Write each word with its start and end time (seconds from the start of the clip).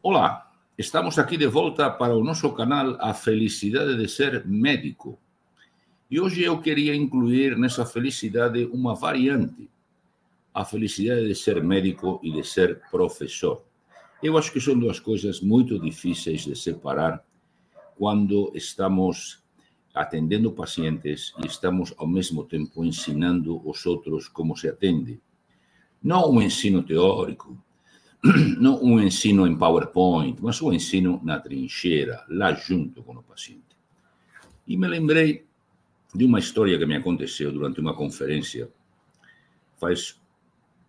Olá, 0.00 0.52
estamos 0.78 1.18
aqui 1.18 1.36
de 1.36 1.48
volta 1.48 1.90
para 1.90 2.14
o 2.14 2.22
nosso 2.22 2.52
canal 2.52 2.96
A 3.00 3.12
Felicidade 3.12 3.96
de 3.96 4.08
Ser 4.08 4.46
Médico. 4.46 5.18
E 6.08 6.20
hoje 6.20 6.44
eu 6.44 6.60
queria 6.60 6.94
incluir 6.94 7.58
nessa 7.58 7.84
felicidade 7.84 8.64
uma 8.66 8.94
variante, 8.94 9.68
a 10.54 10.64
felicidade 10.64 11.26
de 11.26 11.34
ser 11.34 11.60
médico 11.64 12.20
e 12.22 12.30
de 12.30 12.44
ser 12.44 12.80
professor. 12.92 13.64
Eu 14.22 14.38
acho 14.38 14.52
que 14.52 14.60
são 14.60 14.78
duas 14.78 15.00
coisas 15.00 15.40
muito 15.40 15.80
difíceis 15.80 16.42
de 16.42 16.54
separar 16.54 17.20
quando 17.96 18.52
estamos 18.54 19.42
atendendo 19.92 20.52
pacientes 20.52 21.34
e 21.42 21.46
estamos 21.48 21.92
ao 21.98 22.06
mesmo 22.06 22.44
tempo 22.44 22.84
ensinando 22.84 23.60
os 23.68 23.84
outros 23.84 24.28
como 24.28 24.56
se 24.56 24.68
atende. 24.68 25.20
Não 26.00 26.30
um 26.30 26.40
ensino 26.40 26.84
teórico, 26.84 27.60
não 28.58 28.82
um 28.82 29.00
ensino 29.00 29.46
em 29.46 29.56
PowerPoint, 29.56 30.38
mas 30.42 30.60
um 30.60 30.72
ensino 30.72 31.20
na 31.22 31.38
trincheira, 31.38 32.24
lá 32.28 32.52
junto 32.52 33.02
com 33.02 33.14
o 33.14 33.22
paciente. 33.22 33.76
E 34.66 34.76
me 34.76 34.88
lembrei 34.88 35.46
de 36.14 36.24
uma 36.24 36.38
história 36.38 36.78
que 36.78 36.86
me 36.86 36.96
aconteceu 36.96 37.52
durante 37.52 37.80
uma 37.80 37.94
conferência, 37.94 38.68
faz 39.76 40.20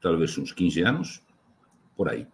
talvez 0.00 0.36
uns 0.38 0.52
15 0.52 0.82
anos, 0.82 1.22
por 1.96 2.08
aí. 2.08 2.26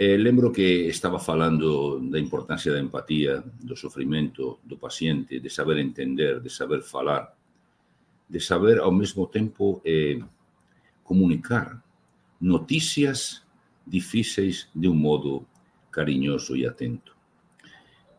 Lembro 0.00 0.52
que 0.52 0.62
estava 0.86 1.18
falando 1.18 1.98
da 2.08 2.20
importância 2.20 2.72
da 2.72 2.78
empatia, 2.78 3.42
do 3.60 3.76
sofrimento 3.76 4.60
do 4.62 4.78
paciente, 4.78 5.40
de 5.40 5.50
saber 5.50 5.78
entender, 5.78 6.40
de 6.40 6.48
saber 6.48 6.82
falar, 6.82 7.36
de 8.30 8.38
saber 8.38 8.78
ao 8.78 8.92
mesmo 8.92 9.26
tempo 9.26 9.82
eh, 9.84 10.20
comunicar 11.02 11.82
notícias 12.40 13.42
difíceis 13.88 14.68
de 14.74 14.88
um 14.88 14.94
modo 14.94 15.46
carinhoso 15.90 16.56
e 16.56 16.66
atento. 16.66 17.16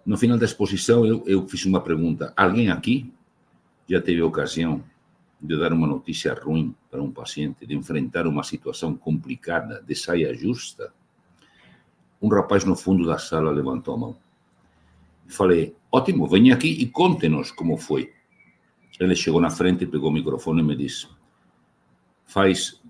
No 0.05 0.17
final 0.17 0.37
da 0.37 0.45
exposição, 0.45 1.05
eu, 1.05 1.23
eu 1.27 1.47
fiz 1.47 1.66
uma 1.66 1.81
pergunta: 1.81 2.33
alguém 2.35 2.69
aqui 2.69 3.13
já 3.88 4.02
teve 4.02 4.21
ocasião 4.21 4.83
de 5.41 5.57
dar 5.57 5.71
uma 5.71 5.88
notícia 5.88 6.33
ruim 6.33 6.75
para 6.89 7.02
um 7.02 7.11
paciente, 7.11 7.66
de 7.66 7.75
enfrentar 7.75 8.27
uma 8.27 8.44
situação 8.44 8.95
complicada, 8.95 9.83
de 9.85 9.95
saia 9.95 10.33
justa? 10.33 10.94
Um 12.22 12.27
rapaz 12.27 12.66
no 12.66 12.75
fundo 12.75 13.05
da 13.05 13.17
sala 13.17 13.51
levantou 13.51 13.94
a 13.94 13.97
mão. 13.97 14.17
Falei: 15.27 15.75
ótimo, 15.91 16.27
venha 16.27 16.53
aqui 16.55 16.69
e 16.69 16.88
conte-nos 16.88 17.51
como 17.51 17.77
foi. 17.77 18.11
Ele 18.99 19.16
chegou 19.16 19.39
na 19.39 19.49
frente, 19.49 19.85
pegou 19.85 20.09
o 20.09 20.13
microfone 20.13 20.61
e 20.61 20.63
me 20.63 20.75
disse: 20.75 21.07
faz 22.25 22.81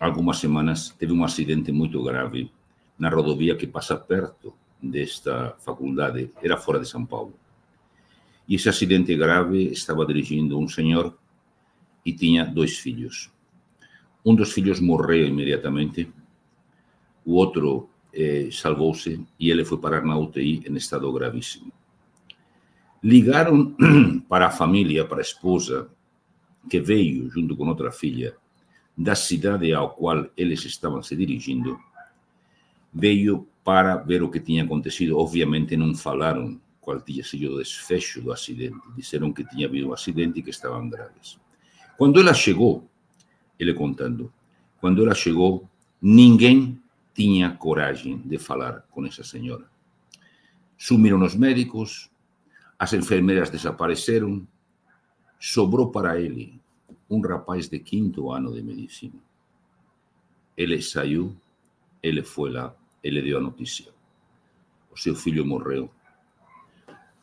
algumas 0.00 0.38
semanas 0.38 0.90
teve 0.98 1.12
um 1.12 1.24
acidente 1.24 1.72
muito 1.72 2.02
grave 2.02 2.50
na 2.98 3.08
rodovia 3.08 3.56
que 3.56 3.66
passa 3.66 3.96
perto 3.96 4.54
desta 4.82 5.56
faculdade, 5.58 6.30
era 6.42 6.56
fora 6.56 6.78
de 6.78 6.88
São 6.88 7.04
Paulo. 7.04 7.34
E 8.46 8.56
esse 8.56 8.68
acidente 8.68 9.14
grave 9.16 9.72
estava 9.72 10.04
dirigindo 10.04 10.58
um 10.58 10.68
senhor 10.68 11.16
e 12.04 12.12
tinha 12.12 12.44
dois 12.44 12.78
filhos. 12.78 13.30
Um 14.24 14.34
dos 14.34 14.52
filhos 14.52 14.80
morreu 14.80 15.26
imediatamente, 15.26 16.10
o 17.24 17.34
outro 17.34 17.88
eh, 18.12 18.48
salvou-se 18.52 19.24
e 19.40 19.50
ele 19.50 19.64
foi 19.64 19.78
parar 19.78 20.04
na 20.04 20.18
UTI 20.18 20.62
em 20.68 20.76
estado 20.76 21.10
gravíssimo. 21.12 21.72
Ligaram 23.02 23.74
para 24.28 24.46
a 24.46 24.50
família, 24.50 25.04
para 25.04 25.18
a 25.18 25.22
esposa, 25.22 25.88
que 26.68 26.80
veio 26.80 27.30
junto 27.30 27.56
com 27.56 27.66
outra 27.68 27.90
filha 27.90 28.36
da 28.96 29.14
cidade 29.14 29.72
ao 29.72 29.90
qual 29.90 30.26
eles 30.36 30.64
estavam 30.64 31.02
se 31.02 31.16
dirigindo, 31.16 31.78
veio 32.92 33.46
para 33.64 33.96
ver 33.96 34.22
o 34.22 34.30
que 34.30 34.38
tinha 34.38 34.62
acontecido. 34.62 35.18
Obviamente 35.18 35.76
não 35.76 35.94
falaram 35.94 36.60
qual 36.80 37.00
tinha 37.00 37.24
sido 37.24 37.54
o 37.54 37.58
desfecho 37.58 38.20
do 38.20 38.30
acidente. 38.30 38.78
Disseram 38.96 39.32
que 39.32 39.44
tinha 39.44 39.66
havido 39.66 39.88
um 39.88 39.92
acidente 39.92 40.38
e 40.38 40.42
que 40.42 40.50
estavam 40.50 40.88
graves. 40.88 41.38
Quando 41.96 42.20
ela 42.20 42.34
chegou, 42.34 42.88
ele 43.58 43.74
contando, 43.74 44.32
quando 44.80 45.02
ela 45.02 45.14
chegou, 45.14 45.68
ninguém 46.00 46.78
tinha 47.14 47.50
coragem 47.50 48.18
de 48.18 48.38
falar 48.38 48.84
com 48.90 49.06
essa 49.06 49.24
senhora. 49.24 49.64
Sumiram 50.76 51.22
os 51.22 51.34
médicos, 51.34 52.10
as 52.78 52.92
enfermeiras 52.92 53.48
desapareceram, 53.48 54.46
sobrou 55.38 55.90
para 55.90 56.20
ele 56.20 56.60
um 57.08 57.20
rapaz 57.20 57.68
de 57.68 57.78
quinto 57.78 58.30
ano 58.30 58.52
de 58.52 58.62
medicina. 58.62 59.20
Ele 60.56 60.80
saiu, 60.80 61.36
ele 62.02 62.22
foi 62.22 62.50
lá, 62.50 62.74
ele 63.02 63.22
deu 63.22 63.38
a 63.38 63.40
notícia. 63.40 63.92
O 64.90 64.96
seu 64.96 65.14
filho 65.14 65.44
morreu. 65.44 65.90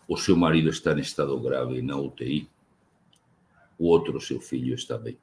O 0.07 0.17
seu 0.17 0.35
marido 0.35 0.69
está 0.69 0.91
em 0.93 0.99
estado 0.99 1.39
grave 1.39 1.81
na 1.81 1.97
UTI. 1.97 2.49
O 3.77 3.87
outro, 3.87 4.19
seu 4.19 4.39
filho, 4.41 4.75
está 4.75 4.97
bem. 4.97 5.17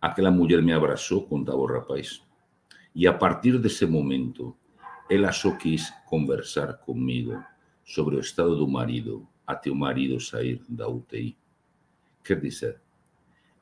Aquela 0.00 0.30
mulher 0.30 0.62
me 0.62 0.72
abraçou, 0.72 1.26
contava 1.26 1.58
o 1.58 1.66
rapaz. 1.66 2.22
E 2.94 3.06
a 3.06 3.12
partir 3.12 3.58
desse 3.58 3.86
momento, 3.86 4.54
ela 5.08 5.32
só 5.32 5.56
quis 5.56 5.90
conversar 6.04 6.74
comigo 6.74 7.42
sobre 7.84 8.16
o 8.16 8.20
estado 8.20 8.56
do 8.56 8.68
marido 8.68 9.26
até 9.46 9.70
o 9.70 9.74
marido 9.74 10.20
sair 10.20 10.62
da 10.68 10.88
UTI. 10.88 11.36
Quer 12.26 12.40
dizer, 12.40 12.80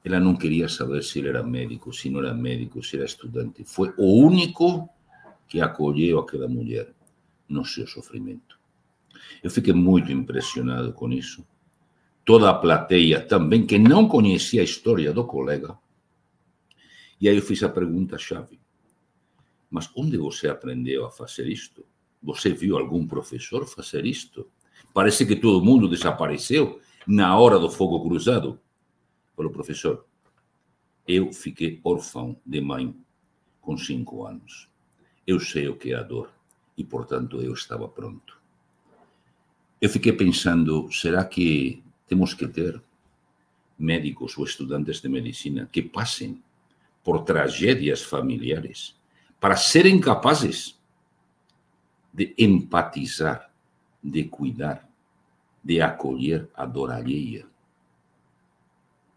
ela 0.03 0.19
não 0.19 0.35
queria 0.35 0.69
saber 0.69 1.03
se 1.05 1.19
ele 1.19 1.29
era 1.29 1.43
médico, 1.43 1.93
se 1.93 2.09
não 2.09 2.21
era 2.21 2.33
médico, 2.33 2.83
se 2.83 2.97
era 2.97 3.05
estudante. 3.05 3.63
Foi 3.65 3.93
o 3.99 4.25
único 4.25 4.89
que 5.47 5.61
acolheu 5.61 6.19
aquela 6.19 6.49
mulher 6.49 6.93
no 7.47 7.65
seu 7.65 7.87
sofrimento. 7.87 8.59
Eu 9.43 9.51
fiquei 9.51 9.75
muito 9.75 10.11
impressionado 10.11 10.93
com 10.95 11.13
isso. 11.13 11.47
Toda 12.25 12.49
a 12.49 12.55
plateia 12.55 13.21
também, 13.21 13.67
que 13.67 13.79
não 13.79 14.09
conhecia 14.09 14.63
a 14.63 14.65
história 14.65 15.13
do 15.13 15.25
colega. 15.25 15.77
E 17.21 17.29
aí 17.29 17.37
eu 17.37 17.43
fiz 17.43 17.63
a 17.63 17.69
pergunta-chave: 17.69 18.59
Mas 19.71 19.91
onde 19.95 20.17
você 20.17 20.49
aprendeu 20.49 21.05
a 21.05 21.11
fazer 21.11 21.47
isto? 21.47 21.85
Você 22.23 22.51
viu 22.51 22.79
algum 22.79 23.07
professor 23.07 23.67
fazer 23.67 24.07
isto? 24.07 24.51
Parece 24.95 25.27
que 25.27 25.37
todo 25.37 25.65
mundo 25.65 25.87
desapareceu 25.89 26.81
na 27.06 27.38
hora 27.38 27.59
do 27.59 27.70
fogo 27.70 28.03
cruzado? 28.03 28.60
Falou, 29.37 29.50
professor, 29.50 30.06
eu 31.06 31.32
fiquei 31.32 31.81
órfão 31.84 32.37
de 32.44 32.60
mãe 32.60 32.94
com 33.60 33.76
cinco 33.76 34.25
anos. 34.26 34.69
Eu 35.26 35.41
sei 35.41 35.69
o 35.69 35.76
que 35.76 35.92
é 35.92 35.97
a 35.97 36.03
dor 36.03 36.31
e, 36.76 36.84
portanto, 36.84 37.41
eu 37.41 37.53
estava 37.53 37.88
pronto. 37.88 38.41
Eu 39.81 39.91
fiquei 39.91 40.12
pensando, 40.12 40.91
será 40.91 41.25
que 41.25 41.82
temos 42.06 42.32
que 42.32 42.47
ter 42.47 42.82
médicos 43.78 44.36
ou 44.38 44.44
estudantes 44.44 45.00
de 45.00 45.09
medicina 45.09 45.69
que 45.71 45.82
passem 45.82 46.42
por 47.03 47.22
tragédias 47.22 48.03
familiares 48.03 48.97
para 49.41 49.56
serem 49.56 50.00
capazes 50.00 50.78
de 52.12 52.34
empatizar, 52.38 53.50
de 54.03 54.25
cuidar, 54.25 54.88
de 55.65 55.81
acolher 55.81 56.51
a 56.55 56.67
dor 56.67 56.91
alheia. 56.91 57.47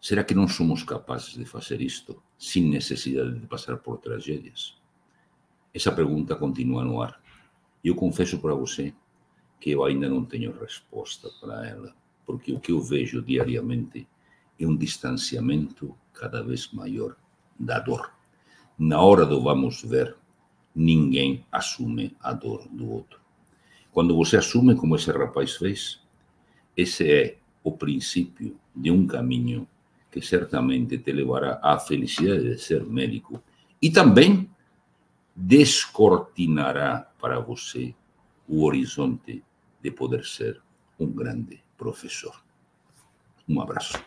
Será 0.00 0.24
que 0.24 0.34
não 0.34 0.48
somos 0.48 0.82
capazes 0.82 1.34
de 1.34 1.44
fazer 1.44 1.82
isto 1.82 2.22
sem 2.38 2.62
necessidade 2.62 3.38
de 3.38 3.46
passar 3.46 3.76
por 3.76 3.98
tragédias? 3.98 4.78
Essa 5.74 5.92
pergunta 5.92 6.34
continua 6.34 6.84
no 6.84 7.02
ar. 7.02 7.20
Eu 7.84 7.94
confesso 7.94 8.38
para 8.38 8.54
você 8.54 8.94
que 9.60 9.70
eu 9.70 9.84
ainda 9.84 10.08
não 10.08 10.24
tenho 10.24 10.58
resposta 10.58 11.28
para 11.40 11.66
ela, 11.66 11.94
porque 12.24 12.52
o 12.52 12.60
que 12.60 12.72
eu 12.72 12.80
vejo 12.80 13.20
diariamente 13.20 14.08
é 14.58 14.66
um 14.66 14.76
distanciamento 14.76 15.94
cada 16.14 16.42
vez 16.42 16.72
maior 16.72 17.16
da 17.58 17.78
dor. 17.78 18.12
Na 18.78 19.00
hora 19.02 19.26
do 19.26 19.42
vamos 19.42 19.82
ver, 19.82 20.16
ninguém 20.74 21.44
assume 21.50 22.16
a 22.20 22.32
dor 22.32 22.66
do 22.68 22.90
outro. 22.90 23.20
Quando 23.92 24.16
você 24.16 24.36
assume, 24.36 24.76
como 24.76 24.94
esse 24.96 25.10
rapaz 25.10 25.56
fez, 25.56 26.00
esse 26.78 27.10
é 27.10 27.38
o 27.64 27.72
princípio 27.72 28.56
de 28.74 28.88
um 28.88 29.04
caminho 29.04 29.66
que 30.12 30.22
certamente 30.22 30.96
te 30.98 31.10
levará 31.10 31.58
à 31.60 31.76
felicidade 31.76 32.44
de 32.44 32.58
ser 32.58 32.86
médico 32.86 33.42
e 33.82 33.90
também 33.90 34.48
descortinará 35.34 37.10
para 37.20 37.40
você 37.40 37.92
o 38.46 38.64
horizonte 38.64 39.42
de 39.82 39.90
poder 39.90 40.24
ser 40.24 40.62
um 41.00 41.10
grande 41.10 41.60
professor. 41.76 42.42
Um 43.48 43.60
abraço. 43.60 43.98